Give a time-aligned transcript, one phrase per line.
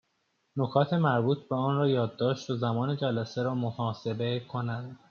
[0.57, 4.99] نکات مربوط به آن را یادداشت و زمان جلسه را محاسبه کنند